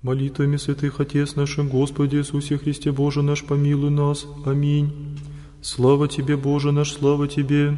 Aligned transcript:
Молитвами 0.00 0.58
святых 0.58 1.00
Отец 1.00 1.34
нашим, 1.34 1.68
Господи 1.68 2.18
Иисусе 2.18 2.56
Христе 2.56 2.92
Боже 2.92 3.20
наш, 3.22 3.42
помилуй 3.42 3.90
нас. 3.90 4.28
Аминь. 4.46 5.18
Слава 5.60 6.06
Тебе, 6.06 6.36
Боже 6.36 6.70
наш, 6.70 6.92
слава 6.92 7.26
Тебе, 7.26 7.76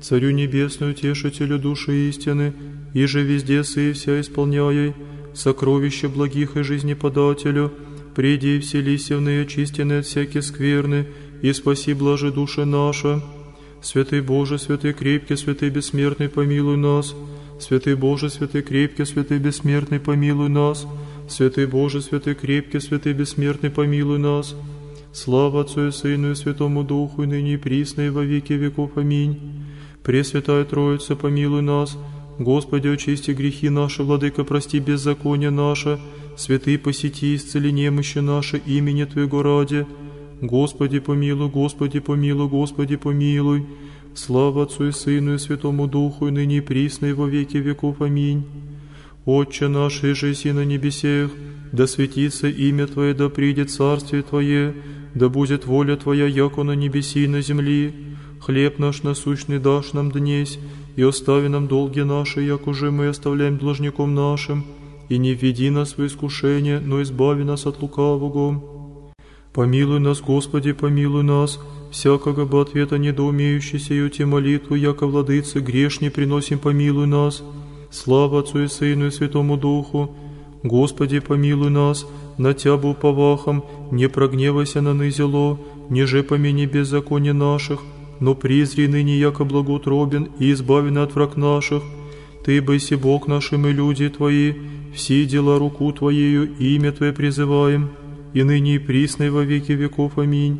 Царю 0.00 0.30
Небесную, 0.30 0.92
Утешителю 0.92 1.58
души 1.58 2.08
истины, 2.08 2.54
и 2.94 3.04
же 3.04 3.22
везде 3.22 3.64
сы 3.64 3.92
вся 3.92 4.18
исполняй, 4.18 4.94
сокровище 5.34 6.08
благих 6.08 6.56
и 6.56 6.62
жизнеподателю, 6.62 7.70
приди 8.14 8.56
и 8.56 8.60
вселися 8.60 9.18
в 9.18 9.28
очистенные 9.28 10.00
от 10.00 10.06
всяких 10.06 10.44
скверны, 10.44 11.08
и 11.42 11.52
спаси 11.52 11.92
блажи 11.92 12.32
души 12.32 12.64
наша. 12.64 13.22
Святый 13.82 14.22
Боже, 14.22 14.58
святый 14.58 14.94
крепкий, 14.94 15.36
святый 15.36 15.68
бессмертный, 15.68 16.30
помилуй 16.30 16.78
нас. 16.78 17.14
Святый 17.60 17.94
Боже, 17.94 18.30
святый 18.30 18.62
крепкий, 18.62 19.04
святый 19.04 19.38
бессмертный, 19.38 20.00
помилуй 20.00 20.48
нас. 20.48 20.86
Святый 21.28 21.66
Боже, 21.66 22.00
святый 22.00 22.34
крепкий, 22.34 22.80
святый 22.80 23.12
бессмертный, 23.12 23.68
помилуй 23.68 24.18
нас. 24.18 24.56
Слава 25.12 25.60
Отцу 25.60 25.88
и 25.88 25.90
Сыну 25.90 26.30
и 26.30 26.34
Святому 26.34 26.84
Духу, 26.84 27.22
и 27.22 27.26
ныне 27.26 27.54
и 27.54 27.56
присно, 27.58 28.02
и 28.02 28.08
во 28.08 28.24
веки 28.24 28.54
веков. 28.54 28.96
Аминь. 28.96 29.38
Пресвятая 30.02 30.64
Троица, 30.64 31.16
помилуй 31.16 31.60
нас. 31.60 31.98
Господи, 32.38 32.88
очисти 32.88 33.32
грехи 33.32 33.68
наши, 33.68 34.02
Владыка, 34.02 34.42
прости 34.42 34.78
беззаконие 34.78 35.50
наше. 35.50 36.00
Святый, 36.36 36.78
посети, 36.78 37.36
исцели 37.36 37.70
немощи 37.72 38.20
наши, 38.20 38.56
имени 38.64 39.04
Твоего 39.04 39.42
ради. 39.42 39.86
Господи, 40.40 40.98
помилуй, 40.98 41.50
Господи, 41.50 42.00
помилуй, 42.00 42.48
Господи, 42.48 42.96
помилуй. 42.96 43.66
Слава 44.14 44.62
Отцу 44.62 44.88
и 44.88 44.92
Сыну 44.92 45.34
и 45.34 45.38
Святому 45.38 45.88
Духу, 45.88 46.28
и 46.28 46.30
ныне 46.30 46.58
и 46.58 46.60
присно, 46.62 47.04
и 47.06 47.12
во 47.12 47.26
веки 47.26 47.58
веков. 47.58 48.00
Аминь. 48.00 48.44
Отче 49.28 49.68
наш, 49.68 50.04
и 50.04 50.14
же 50.14 50.32
на 50.54 50.64
небесех, 50.64 51.30
да 51.70 51.86
светится 51.86 52.48
имя 52.48 52.86
Твое, 52.86 53.12
да 53.12 53.28
придет 53.28 53.70
царствие 53.70 54.22
Твое, 54.22 54.74
да 55.14 55.28
будет 55.28 55.66
воля 55.66 55.96
Твоя, 55.96 56.26
яко 56.26 56.62
на 56.62 56.72
небеси 56.72 57.24
и 57.24 57.28
на 57.28 57.42
земли. 57.42 57.92
Хлеб 58.40 58.78
наш 58.78 59.02
насущный 59.02 59.58
дашь 59.58 59.92
нам 59.92 60.10
днесь, 60.10 60.58
и 60.96 61.02
остави 61.02 61.48
нам 61.48 61.68
долги 61.68 62.04
наши, 62.04 62.40
як 62.40 62.66
уже 62.66 62.90
мы 62.90 63.08
оставляем 63.08 63.58
должником 63.58 64.14
нашим, 64.14 64.64
и 65.10 65.18
не 65.18 65.34
введи 65.34 65.68
нас 65.68 65.98
в 65.98 66.06
искушение, 66.06 66.80
но 66.80 67.02
избави 67.02 67.44
нас 67.44 67.66
от 67.66 67.82
лукавого. 67.82 69.12
Помилуй 69.52 70.00
нас, 70.00 70.22
Господи, 70.22 70.72
помилуй 70.72 71.22
нас, 71.22 71.60
всякого 71.90 72.46
бы 72.46 72.62
ответа 72.62 72.96
недоумеющий 72.96 73.78
сию 73.78 74.08
те 74.08 74.24
молитву, 74.24 74.74
яко 74.74 75.06
владыцы 75.06 75.60
грешни 75.60 76.08
приносим, 76.08 76.58
помилуй 76.58 77.06
нас. 77.06 77.42
Слава 77.90 78.40
Отцу 78.40 78.64
и 78.64 78.68
Сыну 78.68 79.06
и 79.06 79.10
Святому 79.10 79.56
Духу. 79.56 80.14
Господи, 80.62 81.20
помилуй 81.20 81.70
нас, 81.70 82.06
на 82.36 82.52
Тябу 82.52 82.94
повахом, 82.94 83.64
не 83.90 84.08
прогневайся 84.08 84.80
на 84.80 84.92
нызело, 84.92 85.58
ниже 85.88 86.22
помяни 86.22 86.66
беззаконие 86.66 87.32
наших, 87.32 87.80
но 88.20 88.34
призри 88.34 88.88
ныне 88.88 89.18
яко 89.18 89.44
благоутробен 89.44 90.28
и 90.38 90.52
избави 90.52 90.94
от 90.98 91.14
враг 91.14 91.36
наших. 91.36 91.82
Ты, 92.44 92.60
бойся 92.60 92.98
Бог 92.98 93.26
нашим 93.26 93.66
и 93.66 93.72
люди 93.72 94.08
Твои, 94.08 94.54
все 94.94 95.24
дела 95.24 95.58
руку 95.58 95.92
Твоею, 95.92 96.56
имя 96.58 96.92
Твое 96.92 97.12
призываем, 97.12 97.90
и 98.34 98.42
ныне 98.42 98.74
и 98.74 98.78
присно 98.78 99.30
во 99.30 99.42
веки 99.42 99.72
веков. 99.72 100.18
Аминь. 100.18 100.58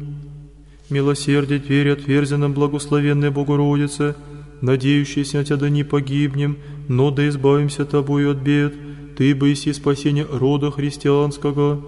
Милосердие 0.90 1.58
двери 1.58 1.90
отверзи 1.90 2.36
нам, 2.36 2.54
благословенная 2.54 3.30
Богородица, 3.30 4.16
Надеющийся 4.60 5.38
на 5.38 5.44
Тебя 5.44 5.68
не 5.68 5.84
погибнем, 5.84 6.56
но 6.88 7.10
да 7.10 7.28
избавимся 7.28 7.84
Тобою 7.84 8.32
от 8.32 8.38
бед. 8.38 8.74
Ты 9.16 9.34
бы 9.34 9.50
и 9.50 9.54
спасение 9.54 10.26
рода 10.30 10.70
христианского. 10.70 11.84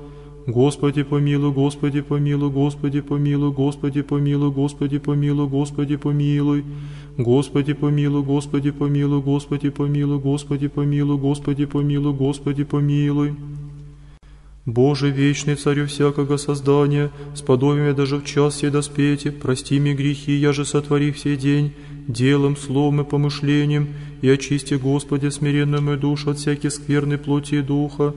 Господи 0.47 1.03
помилуй, 1.03 1.53
Господи 1.53 2.01
помилуй, 2.01 2.51
Господи 2.51 3.01
помилуй, 3.01 3.53
Господи 3.53 4.03
помилуй, 4.03 4.51
Господи 4.51 4.99
помилуй, 4.99 5.49
Господи 5.49 5.97
помилуй. 5.97 6.65
Господи 7.19 7.75
помилуй, 7.75 8.22
Господи 8.22 8.71
помилуй, 8.71 9.21
Господи 9.21 9.71
помилуй, 9.71 10.19
Господи 10.19 10.69
помилуй, 10.69 11.19
Господи 11.19 11.67
помилуй, 11.67 12.12
Господи 12.15 12.65
помилуй. 12.65 13.34
Боже, 14.66 15.09
вечный 15.10 15.54
царю 15.54 15.87
всякого 15.87 16.37
создания, 16.37 17.10
сподоби 17.34 17.81
меня 17.81 17.94
даже 17.94 18.19
в 18.19 18.25
час 18.26 18.59
сей 18.59 18.71
доспети, 18.71 19.31
прости 19.31 19.81
мне 19.81 19.94
грехи, 19.94 20.32
я 20.32 20.53
же 20.53 20.66
сотвори 20.66 21.12
все 21.12 21.34
день, 21.37 21.72
делом, 22.06 22.56
словом 22.56 23.00
и 23.00 23.04
помышлением, 23.04 23.88
и 24.20 24.28
очисти, 24.28 24.75
Господи, 24.75 25.28
смиренную 25.28 25.82
мою 25.82 25.99
душу 25.99 26.31
от 26.31 26.38
всякой 26.38 26.70
скверной 26.70 27.16
плоти 27.16 27.56
и 27.56 27.62
духа. 27.62 28.15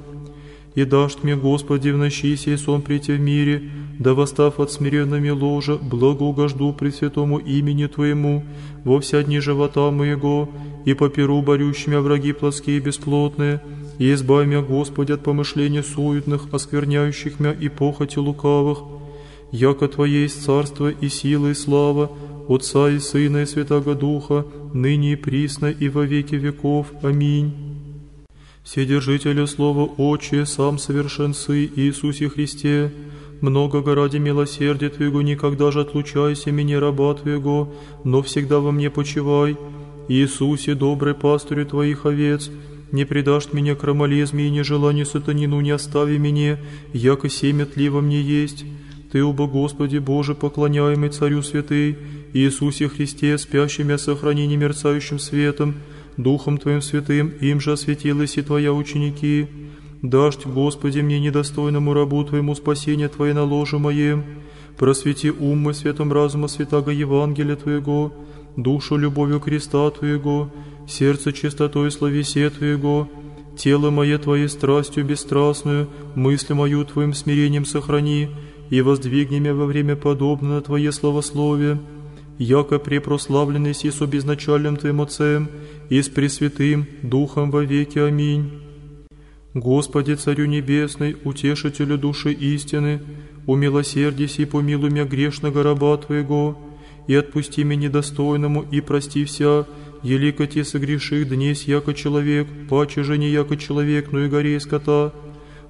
И 0.76 0.84
дашь 0.84 1.16
мне, 1.24 1.38
Господи, 1.38 1.92
в 1.92 1.98
ночи 1.98 2.36
сей 2.36 2.58
сон 2.58 2.82
прийти 2.82 3.14
в 3.14 3.22
мире, 3.22 3.70
да 3.98 4.14
восстав 4.14 4.60
от 4.60 4.70
смиренными 4.70 5.30
ложа, 5.30 5.78
благоугожду 5.78 6.74
при 6.74 6.90
святому 6.90 7.38
имени 7.38 7.86
Твоему, 7.86 8.44
во 8.84 9.00
вся 9.00 9.24
дни 9.24 9.40
живота 9.40 9.92
моего, 9.92 10.50
и 10.84 10.94
по 10.94 11.08
перу 11.08 11.42
борющими 11.42 11.96
враги 11.96 12.34
плоские 12.34 12.78
и 12.78 12.82
бесплотные, 12.82 13.62
и 14.00 14.14
избавь 14.14 14.48
меня, 14.48 14.62
Господи, 14.62 15.12
от 15.12 15.24
помышлений 15.24 15.84
суетных, 15.84 16.48
оскверняющих 16.52 17.40
меня 17.40 17.54
и 17.54 17.70
похоти 17.70 18.18
лукавых, 18.20 18.80
яко 19.52 19.88
Твое 19.88 20.24
есть 20.24 20.44
царство 20.44 20.90
и 20.90 21.10
сила 21.10 21.48
и 21.48 21.54
слава, 21.54 22.12
Отца 22.50 22.90
и 22.90 23.00
Сына 23.00 23.44
и 23.44 23.46
Святого 23.46 23.96
Духа, 23.96 24.46
ныне 24.74 25.14
и 25.14 25.16
присно 25.16 25.68
и 25.68 25.88
во 25.90 26.04
веки 26.04 26.36
веков. 26.36 26.88
Аминь. 27.02 27.54
Вседержителю 28.64 29.48
Слова 29.48 29.90
Отче, 29.98 30.46
сам 30.46 30.78
совершен 30.78 31.34
Сы 31.34 31.70
Иисусе 31.76 32.30
Христе, 32.30 32.92
много 33.42 33.84
ради 33.94 34.18
милосердия 34.18 34.90
Твоего 34.90 35.22
никогда 35.22 35.70
же 35.70 35.82
отлучайся 35.82 36.52
меня, 36.52 36.80
раба 36.80 37.14
Твоего, 37.14 37.74
но 38.06 38.22
всегда 38.22 38.60
во 38.60 38.72
мне 38.72 38.90
почивай. 38.90 39.58
Иисусе, 40.08 40.76
добрый 40.76 41.14
пастырь 41.14 41.66
Твоих 41.66 42.06
овец, 42.06 42.50
не 42.94 43.06
предашь 43.06 43.52
меня 43.54 43.76
крамолезме 43.76 44.46
и 44.46 44.52
нежеланию 44.52 45.08
сатанину, 45.08 45.60
не 45.62 45.72
остави 45.72 46.20
меня, 46.20 46.60
яко 46.94 47.28
семя 47.28 47.66
тли 47.66 47.90
во 47.90 48.02
мне 48.02 48.22
есть. 48.22 48.66
Ты, 49.12 49.24
оба 49.24 49.48
Господи 49.48 49.98
Боже, 49.98 50.36
поклоняемый 50.36 51.10
Царю 51.10 51.42
Святый, 51.42 51.98
Иисусе 52.34 52.88
Христе, 52.88 53.38
спящим 53.40 53.98
сохрани 53.98 54.46
немерцающим 54.46 55.18
светом, 55.18 55.74
Духом 56.18 56.60
Твоим 56.60 56.84
Святым, 56.84 57.30
им 57.42 57.60
же 57.60 57.72
осветилась 57.72 58.38
и 58.38 58.44
Твоя 58.44 58.72
ученики. 58.72 59.48
Дашь, 60.04 60.38
Господи, 60.46 61.00
мне 61.00 61.20
недостойному 61.20 61.96
рабу 61.96 62.24
Твоему 62.24 62.54
спасение 62.54 63.10
Твое 63.10 63.34
на 63.34 63.44
ложе 63.44 63.80
моем. 63.80 64.24
Просвети 64.78 65.32
ум 65.32 65.60
мой 65.60 65.74
светом 65.74 66.14
разума 66.14 66.48
святаго 66.48 66.92
Евангелия 66.92 67.56
Твоего, 67.56 68.14
душу 68.56 68.98
любовью 68.98 69.40
креста 69.40 69.90
Твоего, 69.90 70.52
сердце 70.88 71.32
чистотой 71.34 71.92
словесе 71.92 72.50
Твоего, 72.50 73.10
тело 73.58 73.90
мое 73.90 74.18
Твоей 74.18 74.48
страстью 74.48 75.06
бесстрастную, 75.06 75.90
мысль 76.16 76.54
мою 76.54 76.86
Твоим 76.86 77.14
смирением 77.14 77.66
сохрани, 77.66 78.30
и 78.70 78.82
воздвигни 78.82 79.40
меня 79.40 79.54
во 79.54 79.66
время 79.66 79.96
подобно 79.96 80.62
Твое 80.62 80.92
словословие, 80.92 81.80
яко 82.38 82.80
препрославленный 82.80 83.74
си 83.74 83.92
с 83.92 84.02
обезначальным 84.02 84.78
Твоим 84.78 85.02
Отцем 85.02 85.50
и 85.90 86.02
с 86.02 86.10
Пресвятым 86.10 86.88
Духом 87.04 87.52
во 87.52 87.64
веки. 87.64 88.00
Аминь. 88.00 88.52
Господи, 89.54 90.16
Царю 90.16 90.46
Небесный, 90.46 91.16
Утешителю 91.24 91.98
души 92.00 92.32
истины, 92.32 93.02
умилосердись 93.46 94.40
и 94.40 94.46
помилуй 94.46 94.90
меня 94.90 95.06
грешного 95.06 95.62
раба 95.62 95.96
Твоего, 95.98 96.58
и 97.08 97.16
отпусти 97.16 97.64
меня 97.64 97.88
недостойному, 97.88 98.66
и 98.72 98.82
прости 98.82 99.26
вся, 99.26 99.66
елико 100.04 100.46
те 100.46 100.64
согреших 100.64 101.30
днесь, 101.30 101.64
яко 101.64 101.94
человек, 101.94 102.48
паче 102.70 103.04
же 103.04 103.18
не 103.18 103.30
яко 103.30 103.58
человек, 103.58 104.12
но 104.12 104.26
и 104.26 104.28
горей 104.28 104.60
скота, 104.60 105.14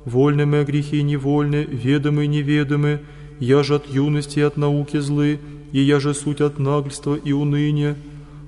вольны 0.05 0.45
мы 0.45 0.63
грехи 0.63 1.01
невольны, 1.03 1.67
ведомы 1.69 2.25
и 2.25 2.27
неведомы, 2.27 3.01
я 3.39 3.63
же 3.63 3.75
от 3.75 3.87
юности 3.89 4.39
и 4.39 4.43
от 4.43 4.57
науки 4.57 4.97
злы, 4.97 5.39
и 5.71 5.79
я 5.79 5.99
же 5.99 6.13
суть 6.13 6.41
от 6.41 6.59
нагльства 6.59 7.15
и 7.15 7.31
уныния, 7.31 7.95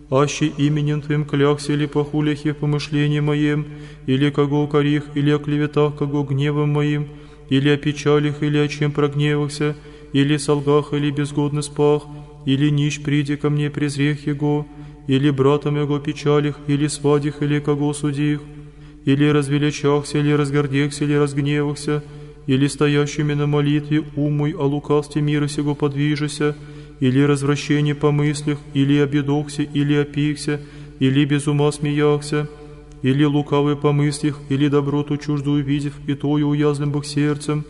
аще 0.10 0.48
именем 0.48 1.02
Твоим 1.02 1.26
клякся 1.26 1.74
или 1.74 1.86
похулях 1.86 2.46
в 2.46 2.54
помышлении 2.54 3.20
моем, 3.20 3.66
или 4.06 4.30
кого 4.30 4.64
укорих, 4.64 5.04
или 5.16 5.32
о 5.32 5.40
клеветах, 5.40 5.98
кого 5.98 6.24
гневом 6.24 6.70
моим, 6.70 7.08
или 7.50 7.70
о 7.70 7.78
печалях, 7.78 8.42
или 8.42 8.58
о 8.58 8.68
чем 8.68 8.92
прогневался, 8.92 9.76
или 10.14 10.38
солгах, 10.38 10.94
или 10.94 11.12
безгодно 11.12 11.62
спах, 11.62 12.04
или 12.46 12.70
нищ 12.70 13.02
приди 13.02 13.36
ко 13.36 13.50
мне 13.50 13.70
презрех 13.70 14.28
его, 14.28 14.66
или 15.08 15.30
братом 15.30 15.80
его 15.80 16.00
печалих, 16.00 16.56
или 16.68 16.88
свадих, 16.88 17.42
или 17.42 17.60
кого 17.60 17.94
судих, 17.94 18.42
или 19.06 19.26
развеличахся, 19.26 20.18
или 20.18 20.32
разгордехся, 20.32 21.06
или 21.06 21.14
разгневахся, 21.14 22.04
или 22.48 22.68
стоящими 22.68 23.34
на 23.34 23.48
молитве 23.48 24.04
ум 24.16 24.38
мой 24.38 24.52
о 24.52 24.66
лукавстве 24.66 25.22
мира 25.22 25.48
сего 25.48 25.76
подвижися, 25.76 26.56
или 27.00 27.22
развращение 27.22 27.96
по 27.96 28.12
мыслях, 28.12 28.60
или 28.74 28.98
обедохся, 28.98 29.64
или 29.64 29.94
опихся, 29.96 30.62
или 31.00 31.26
без 31.26 31.48
ума 31.48 31.72
смеяхся, 31.72 32.50
или 33.02 33.24
лукавый 33.24 33.76
помыслих, 33.76 34.40
или 34.50 34.68
доброту 34.68 35.18
чуждую 35.18 35.64
видев, 35.64 35.94
и 36.08 36.16
тою 36.16 36.48
уязвлен 36.50 36.92
Бог 36.92 37.06
сердцем, 37.06 37.66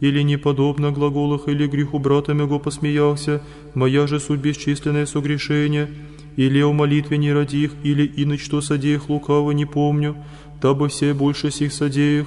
или 0.00 0.20
неподобно 0.22 0.92
глаголах, 0.92 1.48
или 1.48 1.66
греху 1.66 1.98
брата 1.98 2.34
моего 2.34 2.58
посмеялся, 2.58 3.42
моя 3.74 4.06
же 4.06 4.20
суть 4.20 4.40
бесчисленное 4.40 5.06
согрешение, 5.06 5.88
или 6.36 6.60
о 6.60 6.72
молитве 6.72 7.18
не 7.18 7.32
родих, 7.32 7.72
или 7.82 8.10
иначе 8.16 8.44
что 8.44 8.60
содеях 8.60 9.08
лукаво 9.08 9.50
не 9.52 9.64
помню, 9.64 10.16
дабы 10.60 10.88
все 10.88 11.14
больше 11.14 11.50
сих 11.50 11.72
содеях, 11.72 12.26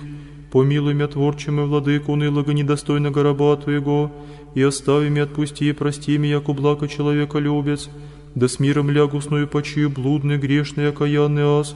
помилуй 0.51 0.93
мя 0.93 1.07
творчим 1.07 1.61
и 1.61 1.63
владыку 1.63 2.13
унылого 2.13 2.51
недостойного 2.51 3.23
раба 3.23 3.55
Твоего, 3.55 4.11
и 4.55 4.61
остави 4.61 5.09
меня, 5.09 5.23
отпусти 5.23 5.69
и 5.69 5.73
прости 5.73 6.17
меня, 6.17 6.35
яко 6.35 6.53
благо 6.53 6.87
человека 6.87 7.37
любец, 7.37 7.89
да 8.35 8.47
с 8.47 8.59
миром 8.59 8.89
лягу 8.89 9.21
сною 9.21 9.47
почию 9.47 9.89
блудный, 9.89 10.37
грешный, 10.37 10.89
окаянный 10.89 11.43
ас, 11.43 11.75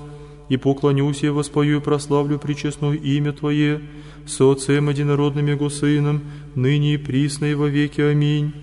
и 0.50 0.57
поклонюсь 0.57 1.24
и 1.24 1.30
воспою 1.30 1.77
и 1.77 1.81
прославлю 1.81 2.39
причестное 2.39 2.94
имя 2.94 3.31
Твое, 3.31 3.81
со 4.25 4.51
Отцем 4.51 4.89
единородным 4.89 5.45
Его 5.47 5.69
Сыном, 5.69 6.21
ныне 6.56 6.95
и 6.95 6.97
присно 6.97 7.45
и 7.45 7.53
во 7.53 7.68
веки. 7.68 8.01
Аминь. 8.01 8.53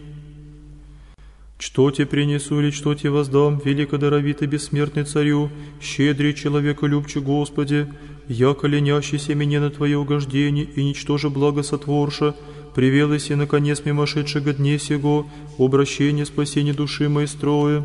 Что 1.60 1.90
тебе 1.90 2.06
принесу 2.06 2.58
или 2.58 2.70
что 2.70 2.94
тебе 2.94 3.10
воздам, 3.10 3.60
великодоровитый 3.62 4.48
бессмертный 4.48 5.04
царю, 5.04 5.50
щедрый 5.78 6.32
человеколюбче 6.32 7.20
Господи, 7.20 7.86
яко 8.28 8.66
ленящийся 8.66 9.34
меня 9.34 9.60
на 9.60 9.68
Твое 9.68 9.98
угождение 9.98 10.64
и 10.64 10.82
ничтоже 10.82 11.28
благо 11.28 11.62
сотворша, 11.62 12.34
привелось 12.74 13.30
и 13.30 13.34
наконец 13.34 13.84
мимошедшего 13.84 14.54
дне 14.54 14.78
сего, 14.78 15.26
обращение 15.58 16.24
спасения 16.24 16.72
души 16.72 17.10
моей 17.10 17.26
строя. 17.26 17.84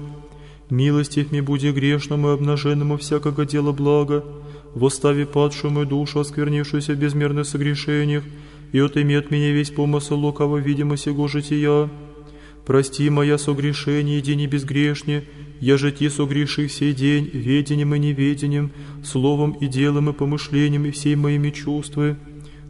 Милостив 0.69 1.33
ми 1.33 1.41
буди 1.41 1.71
грешному 1.71 2.29
и 2.29 2.33
обнаженному 2.33 2.95
всякого 2.95 3.45
дела 3.45 3.73
блага, 3.73 4.23
восстави 4.73 5.25
падшую 5.25 5.73
мою 5.73 5.85
душу, 5.85 6.21
осквернившуюся 6.21 6.93
в 6.93 6.97
безмерных 6.97 7.45
согрешениях, 7.45 8.23
и 8.71 8.79
отыми 8.79 9.15
от 9.15 9.31
меня 9.31 9.51
весь 9.51 9.69
помысл 9.69 10.15
лукаво 10.15 10.57
видимо 10.59 10.95
сего 10.95 11.27
жития. 11.27 11.89
Прости 12.65 13.09
моя 13.09 13.37
согрешение, 13.37 14.19
иди 14.19 14.35
не 14.35 14.47
безгрешне, 14.47 15.23
я 15.59 15.77
же 15.77 15.91
ти 15.91 16.09
согреши 16.09 16.67
сей 16.67 16.93
день, 16.93 17.29
ведением 17.31 17.95
и 17.95 17.99
неведением, 17.99 18.71
словом 19.03 19.51
и 19.51 19.67
делом 19.67 20.09
и 20.09 20.13
помышлением 20.13 20.85
и 20.85 20.91
всей 20.91 21.15
моими 21.15 21.51
чувствами. 21.51 22.17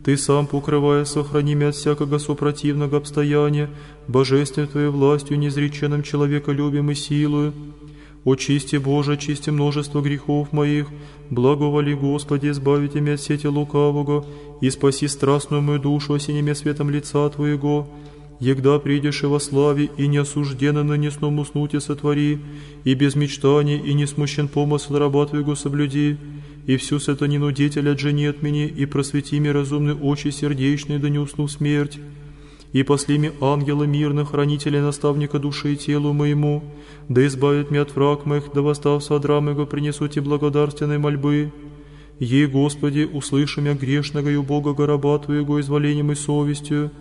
Ты 0.04 0.18
сам, 0.18 0.46
покрывая, 0.46 1.04
сохрани 1.06 1.56
меня 1.56 1.70
от 1.70 1.76
всякого 1.76 2.20
сопротивного 2.20 2.98
обстояния, 2.98 3.70
божественной 4.08 4.68
Твоей 4.68 4.90
властью, 4.90 5.40
неизреченным 5.40 6.04
человеколюбием 6.04 6.92
и 6.92 6.94
силою. 6.94 7.54
Очисти, 8.24 8.76
Боже, 8.76 9.14
очисти 9.14 9.50
множество 9.50 10.02
грехов 10.02 10.52
моих, 10.52 10.88
благоволи, 11.30 11.94
Господи, 11.94 12.50
избавите 12.50 13.00
меня 13.00 13.14
от 13.14 13.22
сети 13.22 13.48
лукавого, 13.48 14.26
и 14.62 14.70
спаси 14.70 15.08
страстную 15.08 15.62
мою 15.64 15.80
душу, 15.80 16.14
осеними 16.14 16.54
светом 16.54 16.90
лица 16.90 17.28
Твоего. 17.30 17.88
Егда 18.40 18.80
придешь 18.80 19.24
и 19.24 19.28
во 19.28 19.40
славе, 19.40 19.90
и 19.98 20.08
не 20.08 20.18
осужденно 20.18 20.84
на 20.84 20.96
несном 20.96 21.40
уснуте 21.40 21.80
сотвори, 21.80 22.40
и 22.84 22.94
без 22.94 23.16
мечтаний, 23.16 23.78
и 23.78 23.94
не 23.94 24.06
смущен 24.06 24.48
помысл 24.50 24.98
раба 24.98 25.26
Твоего 25.26 25.56
соблюди, 25.56 26.18
и 26.66 26.78
всю 26.78 27.00
сатанину 27.00 27.52
деятель 27.52 27.90
отжени 27.90 28.26
от 28.26 28.42
меня, 28.42 28.66
и 28.66 28.86
просвети 28.86 29.40
мне 29.40 29.52
разумные 29.52 29.96
очи 29.96 30.30
сердечные, 30.30 31.00
да 31.00 31.10
не 31.10 31.20
усну 31.20 31.48
смерть. 31.48 32.00
И 32.74 32.84
посли 32.84 33.18
мне 33.18 33.32
ангела 33.40 33.86
мирных, 33.86 34.32
хранителя 34.32 34.82
наставника 34.82 35.40
души 35.40 35.74
и 35.74 35.78
телу 35.78 36.12
моему, 36.12 36.62
да 37.08 37.26
избавит 37.26 37.72
меня 37.72 37.84
от 37.84 37.96
враг 37.96 38.26
моих, 38.26 38.52
да 38.54 38.62
восстав 38.62 39.02
содра 39.02 39.40
моего 39.40 39.66
принесу 39.66 40.10
тебе 40.10 40.24
благодарственной 40.24 40.98
мольбы. 40.98 41.54
Ей, 42.20 42.48
Господи, 42.48 43.08
услыши 43.10 43.62
меня 43.62 43.76
грешного 43.76 44.28
и 44.28 44.36
убогого 44.36 44.86
раба 44.86 45.18
Твоего 45.20 45.62
изволением 45.62 46.12
и 46.12 46.16
совестью, 46.16 46.92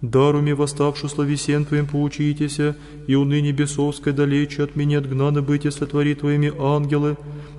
дару 0.00 0.40
мне 0.40 0.54
восставшу 0.54 1.08
славесен 1.08 1.64
Твоим 1.64 1.86
поучитеся, 1.86 2.76
и 3.06 3.14
уныне 3.14 3.52
бесовской 3.52 4.12
далече 4.12 4.64
от 4.64 4.76
меня 4.76 4.98
отгнаны 4.98 5.42
быть 5.42 5.64
и 5.64 5.70
сотвори 5.70 6.14
Твоими 6.14 6.52
ангелы, 6.58 7.16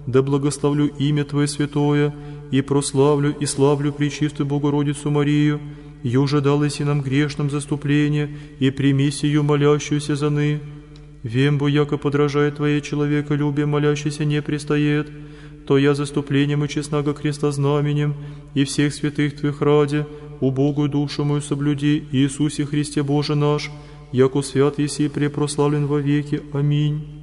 да 0.07 0.21
благословлю 0.21 0.87
имя 0.87 1.25
Твое 1.25 1.47
святое, 1.47 2.13
и 2.51 2.61
прославлю 2.61 3.35
и 3.39 3.45
славлю 3.45 3.91
Пречистую 3.91 4.47
Богородицу 4.47 5.11
Марию, 5.11 5.59
Юже 6.01 6.39
дал 6.39 6.63
и 6.63 6.83
нам 6.83 7.01
грешным 7.01 7.49
заступление, 7.49 8.29
и 8.59 8.69
прими 8.71 9.11
сию 9.11 9.43
молящуюся 9.43 10.15
за 10.15 10.29
ны. 10.29 10.61
Вем 11.23 11.65
яко 11.67 11.97
подражает 11.97 12.55
Твое 12.55 12.81
человеколюбие, 12.81 13.65
молящийся 13.65 14.23
не 14.23 14.41
пристает, 14.41 15.09
то 15.67 15.77
я 15.77 15.93
заступлением 15.93 16.63
и 16.63 16.69
честного 16.69 17.13
креста 17.13 17.51
знаменем, 17.51 18.15
и 18.53 18.63
всех 18.63 18.93
святых 18.93 19.35
Твоих 19.35 19.61
ради, 19.61 20.05
убогую 20.41 20.89
душу 20.89 21.23
мою 21.23 21.41
соблюди, 21.41 22.03
Иисусе 22.11 22.65
Христе 22.65 23.03
Боже 23.03 23.35
наш, 23.35 23.71
яко 24.11 24.41
свят 24.41 24.79
еси 24.79 25.05
и 25.05 25.09
препрославлен 25.09 25.87
во 25.87 25.99
веки. 25.99 26.41
Аминь. 26.53 27.19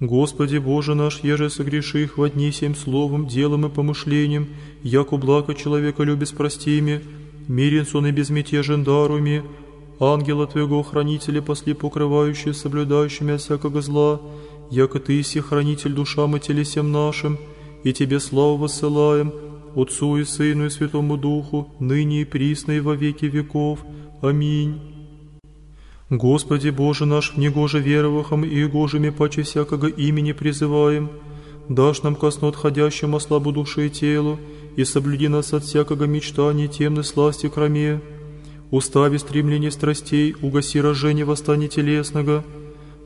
Господи 0.00 0.56
Боже 0.56 0.94
наш, 0.94 1.20
еже 1.20 1.48
согреши 1.48 2.02
их 2.04 2.18
во 2.18 2.28
дни 2.28 2.50
всем 2.50 2.74
словом, 2.74 3.28
делом 3.28 3.66
и 3.66 3.68
помышлением, 3.68 4.48
яко 4.82 5.16
благо 5.16 5.54
человека 5.54 6.02
любит 6.02 6.34
прости 6.36 6.80
мне, 6.80 7.00
мирен 7.46 7.86
сон 7.86 8.06
и 8.06 8.10
безмятежен 8.10 8.82
даруми, 8.82 9.44
ангела 10.00 10.48
Твоего 10.48 10.82
хранителя 10.82 11.40
посли 11.40 11.74
покрывающие, 11.74 12.52
соблюдающими 12.52 13.34
от 13.34 13.42
всякого 13.42 13.80
зла, 13.80 14.20
яко 14.70 14.98
Ты 14.98 15.20
иси 15.20 15.40
хранитель 15.40 15.92
душам 15.92 16.36
и 16.36 16.40
телесем 16.40 16.90
нашим, 16.90 17.38
и 17.84 17.92
Тебе 17.92 18.18
славу 18.18 18.56
высылаем, 18.56 19.32
Отцу 19.74 20.18
и 20.18 20.24
Сыну 20.24 20.66
и 20.66 20.70
Святому 20.70 21.16
Духу, 21.16 21.68
ныне 21.80 22.22
и 22.22 22.24
присно 22.24 22.72
и 22.72 22.80
во 22.80 22.94
веки 22.94 23.26
веков. 23.26 23.80
Аминь. 24.20 24.80
Господи 26.10 26.68
Боже 26.68 27.06
наш, 27.06 27.32
в 27.32 27.38
негоже 27.38 27.80
веровахом 27.80 28.44
и 28.44 28.64
гожими 28.64 29.08
паче 29.08 29.42
всякого 29.42 29.86
имени 29.86 30.32
призываем, 30.32 31.10
дашь 31.70 32.02
нам 32.02 32.16
косно 32.16 32.48
отходящему 32.48 33.18
слабу 33.18 33.50
души 33.50 33.86
и 33.86 33.90
телу, 33.90 34.38
и 34.76 34.84
соблюди 34.84 35.28
нас 35.28 35.54
от 35.54 35.64
всякого 35.64 36.04
мечтания 36.04 36.68
темной 36.68 37.04
сласти 37.04 37.48
кроме. 37.48 38.00
Устави 38.70 39.18
стремление 39.18 39.70
страстей, 39.70 40.34
угаси 40.42 40.80
рожение 40.80 41.24
восстания 41.24 41.68
телесного, 41.68 42.44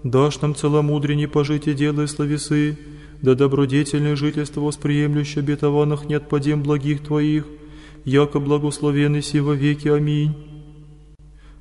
дашь 0.03 0.41
нам 0.41 0.55
целомудренне 0.57 1.29
пожить 1.29 1.69
и 1.69 1.75
делай 1.75 2.09
словесы, 2.09 2.77
да 3.23 3.35
добродетельное 3.35 4.17
жительство 4.17 4.61
восприемлющее 4.61 5.43
обетованных 5.43 6.07
не 6.07 6.15
отпадем 6.15 6.63
благих 6.63 7.03
Твоих, 7.03 7.47
яко 8.05 8.41
благословенный 8.41 9.23
си 9.23 9.41
во 9.41 9.55
веки. 9.55 9.88
Аминь. 9.88 10.35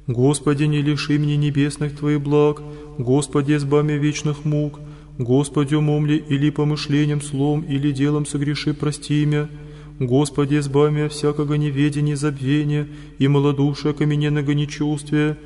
Господи, 0.08 0.66
не 0.66 0.82
лиши 0.82 1.18
мне 1.18 1.36
небесных 1.36 1.98
Твоих 1.98 2.22
благ, 2.22 2.62
Господи, 2.98 3.56
избави 3.56 3.98
вечных 3.98 4.46
мук, 4.46 4.80
Господи, 5.18 5.76
умом 5.76 6.06
ли 6.06 6.18
или 6.18 6.50
помышлением, 6.50 7.22
словом 7.22 7.62
или 7.62 7.92
делом 7.92 8.26
согреши, 8.26 8.74
прости 8.74 9.26
меня, 9.26 9.48
Господи, 10.00 10.60
избави 10.60 10.94
меня 10.94 11.10
всякого 11.10 11.54
неведения, 11.54 12.18
забвения 12.18 12.88
и 13.18 13.28
малодушия 13.28 13.94
камененного 13.94 14.52
нечувствия. 14.52 15.38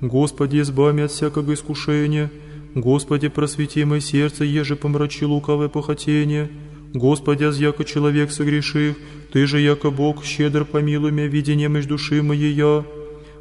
Господи, 0.00 0.60
избави 0.60 0.94
меня 0.94 1.04
от 1.04 1.10
всякого 1.10 1.52
искушения. 1.52 2.30
Господи, 2.78 3.28
просвети 3.28 3.84
мое 3.84 3.98
сердце, 3.98 4.44
еже 4.44 4.76
помрачи 4.76 5.24
лукавое 5.24 5.68
похотение. 5.68 6.48
Господи, 6.94 7.42
аз 7.42 7.58
яко 7.58 7.84
человек 7.84 8.30
согрешив, 8.30 8.94
Ты 9.32 9.46
же, 9.46 9.60
яко 9.60 9.90
Бог, 9.90 10.24
щедр 10.24 10.64
помилуй 10.64 11.10
меня 11.10 11.26
видение 11.26 11.68
между 11.68 11.94
души 11.94 12.22
моей 12.22 12.52
я. 12.52 12.84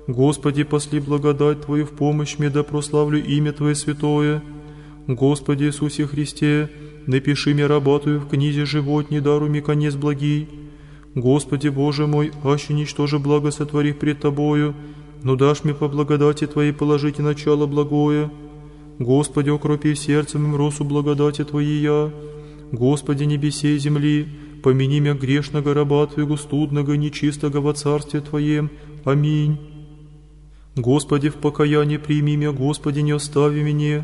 Господи, 0.08 0.64
посли 0.64 1.00
благодать 1.00 1.62
Твою 1.62 1.86
в 1.86 1.92
помощь 1.92 2.40
мне, 2.40 2.50
да 2.50 2.64
прославлю 2.64 3.24
имя 3.24 3.52
Твое 3.54 3.76
святое. 3.76 4.42
Господи 5.06 5.66
Иисусе 5.66 6.08
Христе, 6.08 6.72
напиши 7.06 7.54
мне 7.54 7.68
работаю 7.68 8.20
в 8.20 8.28
книзе 8.28 8.66
животни, 8.66 9.20
дару 9.20 9.50
мне 9.50 9.62
конец 9.62 9.94
благий. 9.94 10.50
Господи 11.14 11.68
Боже 11.68 12.08
мой, 12.08 12.32
аще 12.44 12.74
ничтоже 12.74 13.20
благо 13.20 13.52
сотворив 13.52 14.00
пред 14.00 14.20
Тобою, 14.20 14.74
но 15.22 15.36
дашь 15.36 15.64
мне 15.64 15.76
по 15.76 15.88
благодати 15.88 16.48
Твоей 16.48 16.74
положите 16.74 17.22
начало 17.22 17.68
благое. 17.68 18.32
Господи, 19.00 19.50
окропи 19.50 19.94
сердцем 19.96 20.46
им 20.46 20.56
росу 20.56 20.84
благодати 20.84 21.44
Твоей 21.44 21.82
я. 21.82 22.12
Господи, 22.72 23.24
небесе 23.26 23.76
и 23.76 23.80
земли, 23.80 24.28
помяни 24.64 25.00
меня 25.00 25.14
грешного 25.14 25.74
раба 25.74 26.08
Твоего 26.08 26.36
студного, 26.36 26.94
нечистого 26.94 27.62
во 27.62 27.74
Царстве 27.74 28.22
Твоем. 28.22 28.72
Аминь. 29.06 29.60
Господи, 30.76 31.30
в 31.30 31.36
покаянии 31.36 31.98
прими 31.98 32.36
меня, 32.36 32.52
Господи, 32.52 33.00
не 33.00 33.12
остави 33.12 33.62
меня. 33.62 34.04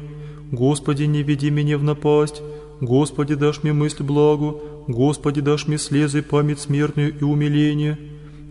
Господи, 0.52 1.04
не 1.04 1.24
веди 1.24 1.50
меня 1.50 1.78
в 1.78 1.84
напасть. 1.84 2.42
Господи, 2.80 3.36
дашь 3.36 3.64
мне 3.64 3.74
мысль 3.74 4.04
благу. 4.04 4.62
Господи, 4.88 5.42
дашь 5.42 5.68
мне 5.68 5.78
слезы, 5.78 6.22
память 6.22 6.60
смертную 6.60 7.18
и 7.18 7.24
умиление. 7.24 7.98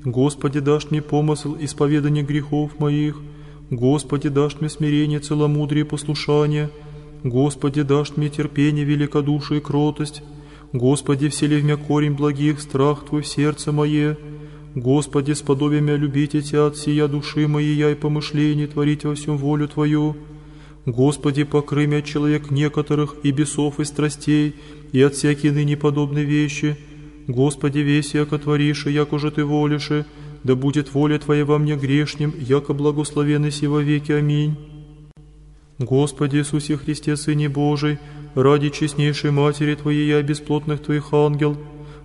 Господи, 0.04 0.60
дашь 0.60 0.90
мне 0.90 1.02
помысл 1.02 1.56
исповедания 1.60 2.22
грехов 2.22 2.78
моих. 2.78 3.20
Господи, 3.70 4.28
дашь 4.28 4.56
мне 4.60 4.68
смирение, 4.68 5.20
целомудрие 5.20 5.84
и 5.84 5.88
послушание. 5.88 6.70
Господи, 7.24 7.82
дашь 7.82 8.16
мне 8.16 8.28
терпение, 8.28 8.84
великодушие 8.84 9.60
и 9.60 9.62
кротость. 9.62 10.22
Господи, 10.72 11.28
всели 11.28 11.60
в 11.60 11.64
мя 11.64 11.76
корень 11.76 12.14
благих, 12.14 12.60
страх 12.60 13.04
Твой 13.04 13.22
в 13.22 13.26
сердце 13.26 13.72
мое. 13.72 14.16
Господи, 14.74 15.32
сподоби 15.32 15.80
мя 15.80 15.96
любить 15.96 16.32
Тебя 16.32 16.66
от 16.66 16.76
сия 16.76 17.06
души 17.08 17.46
моей, 17.46 17.74
я 17.74 17.90
и 17.90 17.94
помышлений 17.94 18.66
творить 18.66 19.04
во 19.04 19.14
всем 19.14 19.36
волю 19.36 19.68
Твою. 19.68 20.16
Господи, 20.86 21.44
покрый 21.44 21.86
мя 21.86 22.02
человек 22.02 22.50
некоторых 22.50 23.16
и 23.22 23.30
бесов 23.30 23.78
и 23.78 23.84
страстей, 23.84 24.56
и 24.92 25.00
от 25.00 25.14
всякие 25.14 25.52
ныне 25.52 25.76
подобные 25.76 26.24
вещи. 26.24 26.76
Господи, 27.28 27.78
весь 27.78 28.14
яко 28.14 28.38
творишь, 28.38 28.86
яко 28.86 29.18
же 29.18 29.30
Ты 29.30 29.44
волишь, 29.44 29.90
да 30.44 30.54
будет 30.54 30.92
воля 30.92 31.18
Твоя 31.18 31.44
во 31.44 31.58
мне 31.58 31.76
грешним, 31.76 32.34
яко 32.38 32.74
благословенный 32.74 33.50
си 33.50 33.66
во 33.66 33.80
веки. 33.80 34.12
Аминь. 34.12 34.56
Господи 35.78 36.36
Иисусе 36.36 36.76
Христе, 36.76 37.16
Сыне 37.16 37.48
Божий, 37.48 37.98
ради 38.34 38.70
честнейшей 38.70 39.30
Матери 39.30 39.74
Твоей 39.74 40.08
я 40.08 40.22
бесплотных 40.22 40.82
Твоих 40.82 41.12
ангел, 41.12 41.56